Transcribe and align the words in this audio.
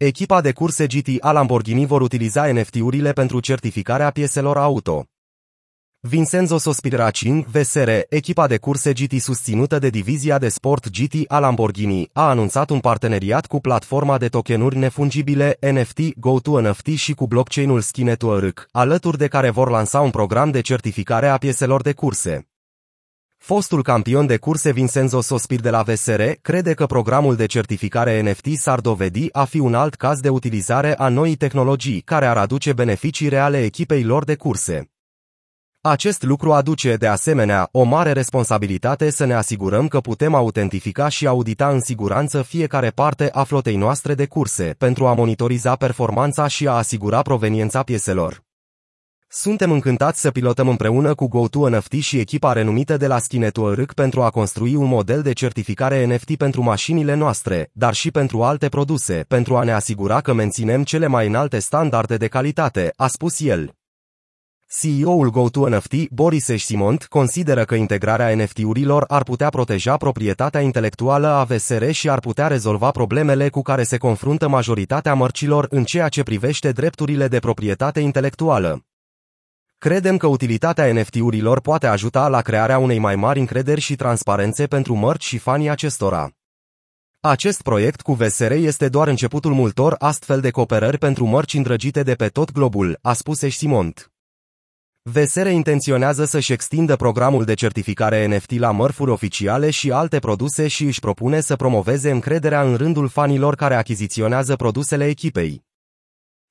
Echipa 0.00 0.40
de 0.40 0.52
curse 0.52 0.86
GT 0.86 1.08
a 1.20 1.32
Lamborghini 1.32 1.86
vor 1.86 2.00
utiliza 2.02 2.52
NFT-urile 2.52 3.12
pentru 3.12 3.40
certificarea 3.40 4.10
pieselor 4.10 4.56
auto. 4.56 5.04
Vincenzo 6.00 6.58
Sospiracin, 6.58 7.46
VSR, 7.50 7.90
echipa 8.08 8.46
de 8.46 8.58
curse 8.58 8.92
GT 8.92 9.20
susținută 9.20 9.78
de 9.78 9.88
divizia 9.88 10.38
de 10.38 10.48
sport 10.48 10.88
GT 10.90 11.30
a 11.30 11.38
Lamborghini, 11.38 12.10
a 12.12 12.28
anunțat 12.28 12.70
un 12.70 12.80
parteneriat 12.80 13.46
cu 13.46 13.60
platforma 13.60 14.18
de 14.18 14.28
tokenuri 14.28 14.76
nefungibile 14.76 15.56
NFT 15.72 16.18
GoToNFT 16.18 16.86
și 16.86 17.14
cu 17.14 17.26
blockchain-ul 17.26 17.80
Skinetuark, 17.80 18.68
alături 18.70 19.18
de 19.18 19.26
care 19.26 19.50
vor 19.50 19.70
lansa 19.70 20.00
un 20.00 20.10
program 20.10 20.50
de 20.50 20.60
certificare 20.60 21.28
a 21.28 21.36
pieselor 21.36 21.82
de 21.82 21.92
curse. 21.92 22.48
Fostul 23.54 23.82
campion 23.82 24.26
de 24.26 24.36
curse 24.36 24.72
Vincenzo 24.72 25.20
Sospir 25.20 25.60
de 25.60 25.70
la 25.70 25.82
VSR 25.82 26.22
crede 26.42 26.74
că 26.74 26.86
programul 26.86 27.36
de 27.36 27.46
certificare 27.46 28.20
NFT 28.20 28.46
s-ar 28.56 28.80
dovedi 28.80 29.28
a 29.32 29.44
fi 29.44 29.58
un 29.58 29.74
alt 29.74 29.94
caz 29.94 30.20
de 30.20 30.28
utilizare 30.28 30.94
a 30.96 31.08
noii 31.08 31.36
tehnologii 31.36 32.00
care 32.00 32.26
ar 32.26 32.36
aduce 32.36 32.72
beneficii 32.72 33.28
reale 33.28 33.64
echipei 33.64 34.04
lor 34.04 34.24
de 34.24 34.34
curse. 34.34 34.90
Acest 35.80 36.22
lucru 36.22 36.52
aduce, 36.52 36.96
de 36.96 37.06
asemenea, 37.06 37.68
o 37.72 37.82
mare 37.82 38.12
responsabilitate 38.12 39.10
să 39.10 39.24
ne 39.24 39.34
asigurăm 39.34 39.88
că 39.88 40.00
putem 40.00 40.34
autentifica 40.34 41.08
și 41.08 41.26
audita 41.26 41.68
în 41.68 41.80
siguranță 41.80 42.42
fiecare 42.42 42.90
parte 42.90 43.30
a 43.32 43.44
flotei 43.44 43.76
noastre 43.76 44.14
de 44.14 44.26
curse, 44.26 44.74
pentru 44.78 45.06
a 45.06 45.14
monitoriza 45.14 45.76
performanța 45.76 46.46
și 46.46 46.66
a 46.66 46.72
asigura 46.72 47.22
proveniența 47.22 47.82
pieselor. 47.82 48.47
Suntem 49.30 49.70
încântați 49.70 50.20
să 50.20 50.30
pilotăm 50.30 50.68
împreună 50.68 51.14
cu 51.14 51.26
GoToNFT 51.26 51.92
și 51.92 52.18
echipa 52.18 52.52
renumită 52.52 52.96
de 52.96 53.06
la 53.06 53.18
Skinetuark 53.18 53.92
pentru 53.92 54.22
a 54.22 54.30
construi 54.30 54.74
un 54.74 54.86
model 54.86 55.22
de 55.22 55.32
certificare 55.32 56.04
NFT 56.04 56.36
pentru 56.36 56.62
mașinile 56.62 57.14
noastre, 57.14 57.70
dar 57.72 57.94
și 57.94 58.10
pentru 58.10 58.42
alte 58.42 58.68
produse, 58.68 59.24
pentru 59.28 59.56
a 59.56 59.62
ne 59.62 59.72
asigura 59.72 60.20
că 60.20 60.32
menținem 60.32 60.84
cele 60.84 61.06
mai 61.06 61.26
înalte 61.26 61.58
standarde 61.58 62.16
de 62.16 62.26
calitate, 62.26 62.92
a 62.96 63.06
spus 63.06 63.40
el. 63.40 63.72
CEO-ul 64.78 65.30
GoToNFT, 65.30 66.08
Boris 66.10 66.44
Simont, 66.44 67.04
consideră 67.04 67.64
că 67.64 67.74
integrarea 67.74 68.34
NFT-urilor 68.34 69.04
ar 69.08 69.22
putea 69.22 69.48
proteja 69.48 69.96
proprietatea 69.96 70.60
intelectuală 70.60 71.26
a 71.26 71.44
VSR 71.44 71.90
și 71.90 72.10
ar 72.10 72.18
putea 72.18 72.46
rezolva 72.46 72.90
problemele 72.90 73.48
cu 73.48 73.62
care 73.62 73.82
se 73.82 73.96
confruntă 73.96 74.48
majoritatea 74.48 75.14
mărcilor 75.14 75.66
în 75.70 75.84
ceea 75.84 76.08
ce 76.08 76.22
privește 76.22 76.72
drepturile 76.72 77.28
de 77.28 77.38
proprietate 77.38 78.00
intelectuală. 78.00 78.87
Credem 79.80 80.16
că 80.16 80.26
utilitatea 80.26 80.92
NFT-urilor 80.92 81.60
poate 81.60 81.86
ajuta 81.86 82.28
la 82.28 82.40
crearea 82.40 82.78
unei 82.78 82.98
mai 82.98 83.16
mari 83.16 83.38
încrederi 83.38 83.80
și 83.80 83.96
transparențe 83.96 84.66
pentru 84.66 84.94
mărci 84.94 85.24
și 85.24 85.38
fanii 85.38 85.68
acestora. 85.68 86.30
Acest 87.20 87.62
proiect 87.62 88.00
cu 88.00 88.12
VSR 88.12 88.50
este 88.50 88.88
doar 88.88 89.08
începutul 89.08 89.54
multor 89.54 89.94
astfel 89.98 90.40
de 90.40 90.50
cooperări 90.50 90.98
pentru 90.98 91.24
mărci 91.24 91.54
îndrăgite 91.54 92.02
de 92.02 92.14
pe 92.14 92.28
tot 92.28 92.52
globul, 92.52 92.98
a 93.02 93.12
spus 93.12 93.38
Simont. 93.38 94.12
VSR 95.02 95.46
intenționează 95.46 96.24
să-și 96.24 96.52
extindă 96.52 96.96
programul 96.96 97.44
de 97.44 97.54
certificare 97.54 98.26
NFT 98.26 98.58
la 98.58 98.70
mărfuri 98.70 99.10
oficiale 99.10 99.70
și 99.70 99.90
alte 99.90 100.18
produse 100.18 100.68
și 100.68 100.84
își 100.84 101.00
propune 101.00 101.40
să 101.40 101.56
promoveze 101.56 102.10
încrederea 102.10 102.62
în 102.62 102.76
rândul 102.76 103.08
fanilor 103.08 103.54
care 103.54 103.74
achiziționează 103.74 104.56
produsele 104.56 105.06
echipei. 105.06 105.67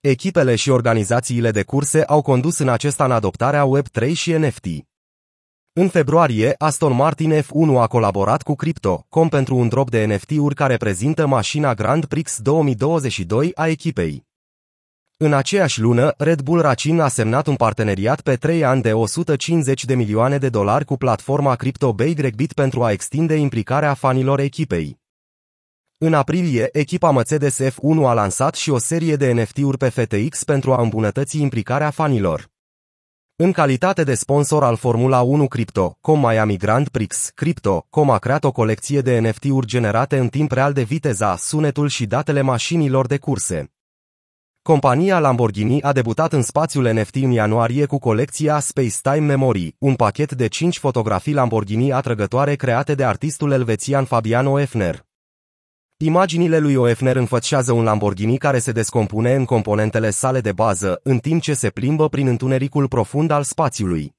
Echipele 0.00 0.54
și 0.54 0.70
organizațiile 0.70 1.50
de 1.50 1.62
curse 1.62 2.02
au 2.04 2.22
condus 2.22 2.58
în 2.58 2.68
acest 2.68 3.00
an 3.00 3.10
adoptarea 3.10 3.64
Web3 3.64 4.12
și 4.12 4.32
NFT. 4.32 4.66
În 5.72 5.88
februarie, 5.88 6.54
Aston 6.58 6.92
Martin 6.92 7.32
F1 7.42 7.76
a 7.78 7.86
colaborat 7.86 8.42
cu 8.42 8.54
Crypto.com 8.54 9.28
pentru 9.28 9.56
un 9.56 9.68
drop 9.68 9.90
de 9.90 10.04
NFT-uri 10.04 10.54
care 10.54 10.76
prezintă 10.76 11.26
mașina 11.26 11.74
Grand 11.74 12.04
Prix 12.04 12.38
2022 12.40 13.50
a 13.54 13.66
echipei. 13.66 14.26
În 15.16 15.32
aceeași 15.32 15.80
lună, 15.80 16.14
Red 16.18 16.40
Bull 16.40 16.60
Racing 16.60 17.00
a 17.00 17.08
semnat 17.08 17.46
un 17.46 17.54
parteneriat 17.54 18.20
pe 18.20 18.36
3 18.36 18.64
ani 18.64 18.82
de 18.82 18.92
150 18.92 19.84
de 19.84 19.94
milioane 19.94 20.38
de 20.38 20.48
dolari 20.48 20.84
cu 20.84 20.96
platforma 20.96 21.56
Crypto 21.56 21.92
Bit 21.92 22.52
pentru 22.52 22.84
a 22.84 22.90
extinde 22.90 23.34
implicarea 23.34 23.94
fanilor 23.94 24.38
echipei. 24.38 24.99
În 26.02 26.14
aprilie, 26.14 26.68
echipa 26.72 27.10
Mercedes 27.10 27.62
F1 27.62 28.04
a 28.04 28.12
lansat 28.12 28.54
și 28.54 28.70
o 28.70 28.78
serie 28.78 29.16
de 29.16 29.32
NFT-uri 29.32 29.76
pe 29.76 29.88
FTX 29.88 30.44
pentru 30.44 30.72
a 30.72 30.82
îmbunătăți 30.82 31.40
implicarea 31.40 31.90
fanilor. 31.90 32.48
În 33.36 33.52
calitate 33.52 34.02
de 34.04 34.14
sponsor 34.14 34.64
al 34.64 34.76
Formula 34.76 35.20
1 35.20 35.48
Crypto, 35.48 35.96
com 36.00 36.20
Miami 36.20 36.56
Grand 36.56 36.88
Prix, 36.88 37.30
Crypto, 37.34 37.86
com 37.90 38.10
a 38.10 38.18
creat 38.18 38.44
o 38.44 38.52
colecție 38.52 39.00
de 39.00 39.18
NFT-uri 39.18 39.66
generate 39.66 40.18
în 40.18 40.28
timp 40.28 40.52
real 40.52 40.72
de 40.72 40.82
viteza, 40.82 41.36
sunetul 41.36 41.88
și 41.88 42.06
datele 42.06 42.40
mașinilor 42.40 43.06
de 43.06 43.18
curse. 43.18 43.72
Compania 44.62 45.18
Lamborghini 45.18 45.82
a 45.82 45.92
debutat 45.92 46.32
în 46.32 46.42
spațiul 46.42 46.92
NFT 46.92 47.14
în 47.14 47.30
ianuarie 47.30 47.86
cu 47.86 47.98
colecția 47.98 48.58
Space 48.58 48.96
Time 49.02 49.26
Memory, 49.26 49.74
un 49.78 49.94
pachet 49.94 50.32
de 50.32 50.46
5 50.46 50.78
fotografii 50.78 51.34
Lamborghini 51.34 51.92
atrăgătoare 51.92 52.54
create 52.54 52.94
de 52.94 53.04
artistul 53.04 53.50
elvețian 53.50 54.04
Fabiano 54.04 54.60
Efner. 54.60 55.08
Imaginile 56.02 56.58
lui 56.58 56.74
Oefner 56.74 57.16
înfățează 57.16 57.72
un 57.72 57.84
Lamborghini 57.84 58.38
care 58.38 58.58
se 58.58 58.72
descompune 58.72 59.34
în 59.34 59.44
componentele 59.44 60.10
sale 60.10 60.40
de 60.40 60.52
bază, 60.52 61.00
în 61.02 61.18
timp 61.18 61.42
ce 61.42 61.54
se 61.54 61.70
plimbă 61.70 62.08
prin 62.08 62.26
întunericul 62.26 62.88
profund 62.88 63.30
al 63.30 63.42
spațiului. 63.42 64.14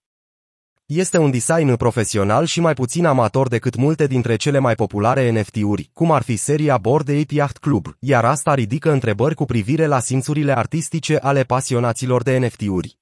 Este 0.85 1.17
un 1.17 1.31
design 1.31 1.75
profesional 1.75 2.45
și 2.45 2.59
mai 2.59 2.73
puțin 2.73 3.05
amator 3.05 3.47
decât 3.47 3.75
multe 3.75 4.07
dintre 4.07 4.35
cele 4.35 4.59
mai 4.59 4.75
populare 4.75 5.39
NFT-uri, 5.39 5.89
cum 5.93 6.11
ar 6.11 6.21
fi 6.21 6.35
seria 6.35 6.77
Bored 6.77 7.09
Ape 7.09 7.33
Yacht 7.33 7.57
Club, 7.57 7.87
iar 7.99 8.25
asta 8.25 8.53
ridică 8.53 8.91
întrebări 8.91 9.35
cu 9.35 9.45
privire 9.45 9.85
la 9.85 9.99
simțurile 9.99 10.57
artistice 10.57 11.17
ale 11.17 11.43
pasionaților 11.43 12.23
de 12.23 12.37
NFT-uri. 12.37 13.00